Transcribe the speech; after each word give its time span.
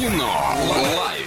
Кино. 0.00 0.32
Лайф. 0.96 1.19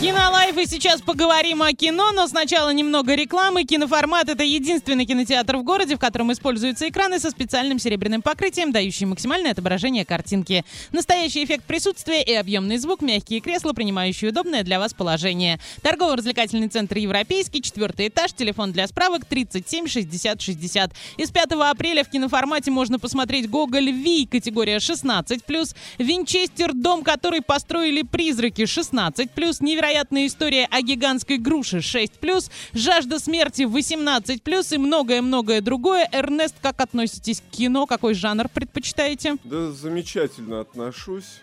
Кинолайф, 0.00 0.58
и 0.58 0.66
сейчас 0.66 1.00
поговорим 1.00 1.62
о 1.62 1.72
кино, 1.72 2.12
но 2.12 2.28
сначала 2.28 2.70
немного 2.70 3.14
рекламы. 3.14 3.64
Киноформат— 3.64 4.28
это 4.30 4.44
единственный 4.44 5.06
кинотеатр 5.06 5.56
в 5.56 5.62
городе, 5.62 5.96
в 5.96 5.98
котором 5.98 6.30
используются 6.32 6.86
экраны 6.86 7.18
со 7.18 7.30
специальным 7.30 7.78
серебряным 7.78 8.20
покрытием, 8.20 8.72
дающие 8.72 9.06
максимальное 9.06 9.52
отображение 9.52 10.04
картинки. 10.04 10.66
Настоящий 10.92 11.42
эффект 11.42 11.64
присутствия 11.64 12.22
и 12.22 12.34
объемный 12.34 12.76
звук, 12.76 13.00
мягкие 13.00 13.40
кресла, 13.40 13.72
принимающие 13.72 14.30
удобное 14.30 14.62
для 14.62 14.78
вас 14.78 14.92
положение. 14.92 15.58
Торгово-развлекательный 15.80 16.68
центр 16.68 16.98
«Европейский», 16.98 17.62
четвертый 17.62 18.08
этаж, 18.08 18.34
телефон 18.34 18.72
для 18.72 18.86
справок 18.86 19.24
37 19.24 19.86
60 19.86 20.40
60. 20.42 20.92
И 21.16 21.24
с 21.24 21.30
5 21.30 21.52
апреля 21.52 22.04
в 22.04 22.10
киноформате 22.10 22.70
можно 22.70 22.98
посмотреть 22.98 23.48
«Гоголь. 23.48 23.90
Вий» 23.90 24.26
категория 24.26 24.76
16+, 24.76 25.74
«Винчестер. 25.96 26.74
Дом, 26.74 27.02
который 27.02 27.40
построили 27.40 28.02
призраки» 28.02 28.62
16+, 28.62 29.30
«Невероятная 29.60 30.26
история 30.26 30.66
о 30.70 30.82
гигантской 30.82 31.38
груше» 31.38 31.78
6+, 31.78 32.50
«Жажда 32.74 33.18
смерти» 33.18 33.62
18+, 33.62 34.74
и 34.74 34.78
многое-многое 34.78 35.60
другое. 35.60 36.08
Эрнест, 36.12 36.56
как 36.60 36.80
относитесь 36.80 37.40
к 37.40 37.54
кино? 37.56 37.86
Какой 37.86 38.14
жанр 38.14 38.48
предпочитаете? 38.48 39.36
Да, 39.44 39.70
замечательно 39.72 40.60
отношусь. 40.60 41.40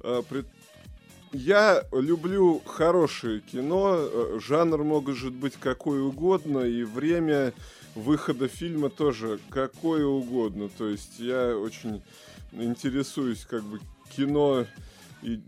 А, 0.00 0.22
Я 1.32 1.84
люблю 1.92 2.60
хорошее 2.66 3.40
кино. 3.40 3.94
э, 3.96 4.38
Жанр 4.40 4.84
может 4.84 5.32
быть 5.32 5.54
какой 5.58 6.02
угодно, 6.02 6.60
и 6.60 6.84
время 6.84 7.52
выхода 7.94 8.48
фильма 8.48 8.90
тоже 8.90 9.38
какое 9.50 10.04
угодно. 10.04 10.68
То 10.76 10.88
есть 10.88 11.18
я 11.18 11.56
очень 11.56 12.02
интересуюсь 12.52 13.46
как 13.48 13.62
бы 13.64 13.80
кино 14.14 14.66
и 15.22 15.40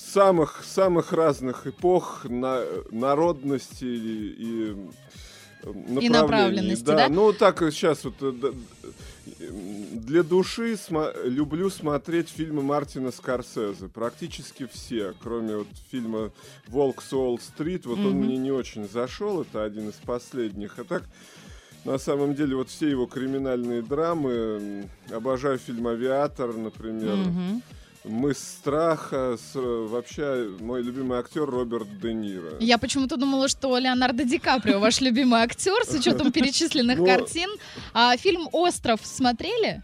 самых 0.00 0.64
самых 0.64 1.12
разных 1.12 1.66
эпох, 1.66 2.24
на, 2.24 2.64
народностей 2.90 3.96
и, 3.96 4.34
и 4.38 4.76
э, 5.62 6.00
направленности, 6.10 6.84
да? 6.84 7.08
Ну 7.08 7.32
так 7.32 7.60
сейчас 7.70 8.04
вот 8.04 8.14
э, 8.20 8.52
для 9.38 10.22
души 10.22 10.72
сма- 10.74 11.12
люблю 11.28 11.70
смотреть 11.70 12.28
фильмы 12.28 12.62
Мартина 12.62 13.10
Скорсезе. 13.10 13.88
Практически 13.88 14.66
все, 14.72 15.14
кроме 15.22 15.56
вот 15.58 15.68
фильма 15.90 16.30
«Волк 16.68 17.02
с 17.02 17.12
Уолл-стрит». 17.12 17.86
Вот 17.86 17.98
он 17.98 18.10
Мгм. 18.12 18.24
мне 18.24 18.36
не 18.36 18.50
очень 18.52 18.88
зашел, 18.88 19.42
это 19.42 19.62
один 19.64 19.90
из 19.90 19.94
последних. 19.94 20.78
А 20.78 20.84
так, 20.84 21.04
на 21.84 21.98
самом 21.98 22.34
деле, 22.34 22.56
вот 22.56 22.68
все 22.68 22.88
его 22.88 23.06
криминальные 23.06 23.82
драмы. 23.82 24.88
Обожаю 25.10 25.58
фильм 25.58 25.86
«Авиатор», 25.86 26.52
например. 26.54 27.16
Мгм. 27.16 27.62
«Мы 28.04 28.34
страха». 28.34 29.36
С, 29.36 29.54
вообще, 29.54 30.48
мой 30.60 30.82
любимый 30.82 31.18
актер 31.18 31.44
Роберт 31.44 32.00
Де 32.00 32.14
Ниро. 32.14 32.56
Я 32.60 32.78
почему-то 32.78 33.16
думала, 33.16 33.46
что 33.48 33.76
Леонардо 33.78 34.24
Ди 34.24 34.38
Каприо 34.38 34.78
ваш 34.80 35.00
любимый 35.02 35.40
актер 35.40 35.84
с 35.84 35.94
учетом 35.94 36.32
перечисленных 36.32 36.98
Ну, 36.98 37.04
картин. 37.06 37.50
А 37.92 38.16
фильм 38.16 38.48
«Остров» 38.52 39.00
смотрели? 39.04 39.82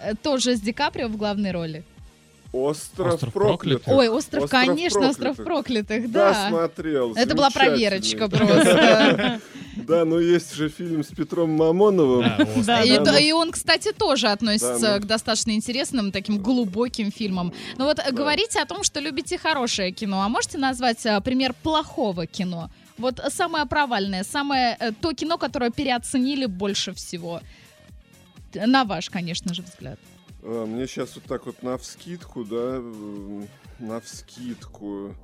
Э, 0.00 0.14
Тоже 0.20 0.56
с 0.56 0.60
Ди 0.60 0.72
Каприо 0.72 1.08
в 1.08 1.16
главной 1.16 1.52
роли. 1.52 1.84
«Остров, 2.52 3.14
«Остров 3.14 3.32
проклятых». 3.32 3.84
проклятых». 3.84 3.88
Ой, 3.88 4.08
«Остров», 4.08 4.44
«Остров 4.44 4.60
конечно, 4.62 5.08
«Остров 5.08 5.36
проклятых». 5.36 5.86
проклятых», 5.88 6.10
Да, 6.12 6.32
да. 6.32 6.48
смотрел. 6.48 7.12
Это 7.14 7.34
была 7.34 7.50
проверочка 7.50 8.28
просто. 8.30 9.40
Да, 9.76 10.04
но 10.04 10.18
есть 10.18 10.54
же 10.54 10.68
фильм 10.68 11.04
с 11.04 11.08
Петром 11.08 11.50
Мамоновым. 11.50 12.24
Да, 12.64 12.82
И, 12.82 12.98
да, 12.98 13.12
ну. 13.12 13.18
и 13.18 13.32
он, 13.32 13.52
кстати, 13.52 13.92
тоже 13.92 14.28
относится 14.28 14.78
Да, 14.80 14.94
ну. 14.96 15.02
к 15.02 15.06
достаточно 15.06 15.52
интересным, 15.52 16.10
таким 16.10 16.38
глубоким 16.38 17.12
фильмам. 17.12 17.52
Но 17.76 17.84
вот 17.84 17.98
э, 17.98 18.10
говорите 18.12 18.60
о 18.60 18.66
том, 18.66 18.82
что 18.82 19.00
любите 19.00 19.38
хорошее 19.38 19.92
кино. 19.92 20.22
А 20.22 20.28
можете 20.28 20.58
назвать 20.58 21.04
э, 21.06 21.20
пример 21.20 21.54
плохого 21.62 22.26
кино? 22.26 22.70
Вот 22.96 23.20
самое 23.28 23.66
провальное, 23.66 24.24
самое 24.24 24.76
э, 24.80 24.90
то 25.00 25.12
кино, 25.12 25.38
которое 25.38 25.70
переоценили 25.70 26.46
больше 26.46 26.92
всего. 26.92 27.40
На 28.54 28.84
ваш, 28.84 29.10
конечно 29.10 29.54
же, 29.54 29.62
взгляд. 29.62 29.98
А, 30.42 30.66
Мне 30.66 30.86
сейчас 30.86 31.14
вот 31.16 31.24
так 31.24 31.46
вот 31.46 31.62
на 31.62 31.76
вскидку, 31.76 32.44
да, 32.44 32.76
м, 32.76 33.48
на 33.78 34.00
вскидку. 34.00 35.14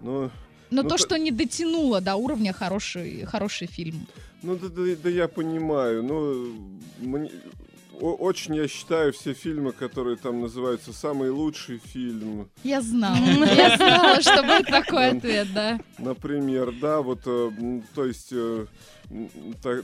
Ну, 0.00 0.30
Но 0.70 0.82
Ну, 0.82 0.82
то, 0.82 0.88
то- 0.96 0.98
что 0.98 1.16
не 1.18 1.30
дотянуло 1.30 2.00
до 2.00 2.16
уровня 2.16 2.52
хороший, 2.52 3.24
хороший 3.24 3.68
фильм. 3.68 4.06
ну 4.42 4.56
да, 4.56 4.68
да- 4.68 4.96
да 5.02 5.08
я 5.10 5.28
понимаю. 5.28 6.02
Ну, 6.02 6.52
мне- 7.00 7.30
очень 8.00 8.54
я 8.56 8.68
считаю 8.68 9.12
все 9.12 9.32
фильмы, 9.32 9.72
которые 9.72 10.16
там 10.16 10.40
называются 10.40 10.92
самый 10.92 11.30
лучший 11.30 11.78
фильм. 11.78 12.48
Я 12.64 12.80
знала. 12.82 13.16
Я 13.16 13.76
знала, 13.76 14.20
что 14.20 14.42
будет 14.42 14.66
такой 14.68 15.10
ответ, 15.10 15.48
да. 15.54 15.80
Например, 15.98 16.72
да, 16.80 17.00
вот, 17.02 17.20
э, 17.26 17.50
то 17.94 18.04
есть 18.04 18.28
э, 18.32 18.66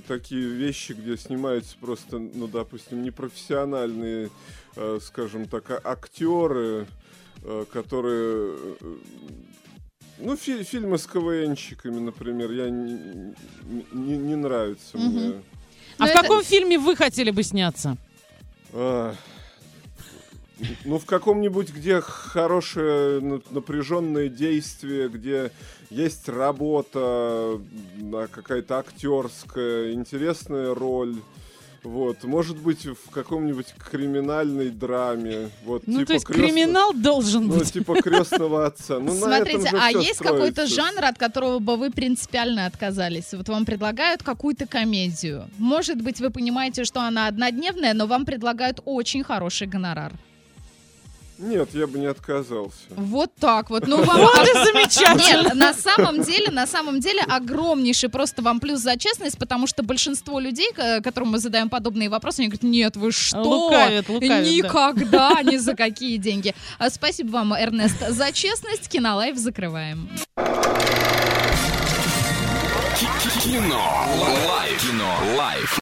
такие 0.08 0.48
вещи, 0.48 0.92
где 0.92 1.16
снимаются 1.16 1.76
просто, 1.80 2.18
ну, 2.18 2.46
допустим, 2.48 3.02
непрофессиональные, 3.02 4.30
э, 4.76 4.98
скажем 5.02 5.46
так, 5.46 5.70
а- 5.70 5.80
актеры, 5.84 6.86
которые, 7.72 8.56
ну, 10.18 10.36
фи- 10.36 10.62
фильмы 10.62 10.96
с 10.98 11.06
КВНщиками, 11.08 11.98
например, 11.98 12.52
я 12.52 12.70
не, 12.70 13.34
не, 13.92 14.16
не 14.16 14.36
нравится 14.36 14.96
Мгм. 14.96 15.08
мне. 15.08 15.42
А 16.02 16.06
в 16.06 16.12
каком 16.12 16.42
фильме 16.42 16.78
вы 16.78 16.96
хотели 16.96 17.30
бы 17.30 17.42
сняться? 17.42 17.96
А, 18.72 19.14
Ну, 20.84 20.98
в 21.00 21.06
каком-нибудь, 21.06 21.70
где 21.70 22.00
хорошее 22.00 23.20
на- 23.20 23.42
напряженное 23.50 24.28
действие, 24.28 25.08
где 25.08 25.50
есть 25.90 26.28
работа, 26.28 27.60
да, 27.96 28.28
какая-то 28.28 28.78
актерская, 28.78 29.92
интересная 29.92 30.72
роль. 30.72 31.16
Вот, 31.84 32.22
может 32.22 32.58
быть, 32.58 32.86
в 32.86 33.10
каком-нибудь 33.10 33.66
криминальной 33.90 34.70
драме. 34.70 35.50
Вот, 35.64 35.82
Ну, 35.86 35.94
типа 35.98 36.06
то 36.06 36.12
есть 36.14 36.26
крестно- 36.26 36.42
криминал 36.46 36.92
должен 36.92 37.48
Ну, 37.48 37.58
быть. 37.58 37.72
типа 37.72 38.00
крестного 38.00 38.66
отца. 38.66 39.00
Ну, 39.00 39.12
Смотрите, 39.12 39.68
а 39.72 39.90
есть 39.90 40.18
какой-то 40.20 40.66
жанр, 40.66 41.04
от 41.04 41.18
которого 41.18 41.58
бы 41.58 41.76
вы 41.76 41.90
принципиально 41.90 42.66
отказались? 42.66 43.32
Вот 43.32 43.48
вам 43.48 43.64
предлагают 43.64 44.22
какую-то 44.22 44.66
комедию. 44.66 45.48
Может 45.58 46.00
быть, 46.00 46.20
вы 46.20 46.30
понимаете, 46.30 46.84
что 46.84 47.00
она 47.00 47.26
однодневная, 47.26 47.94
но 47.94 48.06
вам 48.06 48.26
предлагают 48.26 48.80
очень 48.84 49.24
хороший 49.24 49.66
гонорар. 49.66 50.12
Нет, 51.38 51.70
я 51.74 51.86
бы 51.86 51.98
не 51.98 52.06
отказался. 52.06 52.76
Вот 52.90 53.34
так 53.38 53.70
вот. 53.70 53.86
Ну, 53.86 54.02
вам... 54.02 54.20
Вот 54.20 54.48
и 54.48 54.52
замечательно. 54.52 55.48
Нет, 55.48 55.54
на 55.54 55.74
самом 55.74 56.22
деле, 56.22 56.50
на 56.50 56.66
самом 56.66 57.00
деле 57.00 57.20
огромнейший 57.22 58.08
просто 58.08 58.42
вам 58.42 58.60
плюс 58.60 58.80
за 58.80 58.96
честность, 58.96 59.38
потому 59.38 59.66
что 59.66 59.82
большинство 59.82 60.38
людей, 60.38 60.70
которым 61.02 61.30
мы 61.30 61.38
задаем 61.38 61.68
подобные 61.68 62.08
вопросы, 62.08 62.40
они 62.40 62.48
говорят, 62.48 62.62
нет, 62.62 62.96
вы 62.96 63.12
что? 63.12 63.42
Лукавят, 63.42 64.08
лукавят, 64.08 64.30
да. 64.30 64.50
Никогда, 64.50 65.42
ни 65.42 65.56
за 65.56 65.74
какие 65.74 66.16
деньги. 66.16 66.54
А, 66.78 66.90
Спасибо 66.90 67.30
вам, 67.32 67.54
Эрнест, 67.54 67.96
за 68.08 68.32
честность. 68.32 68.88
Кинолайф 68.88 69.36
закрываем. 69.36 70.08
Кино. 73.42 74.06
Лайф. 74.48 74.80
Кино. 74.80 75.36
Лайф. 75.36 75.70